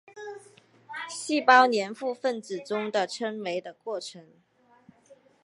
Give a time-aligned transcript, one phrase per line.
[1.09, 4.25] 细胞黏附分子中的称为的过程。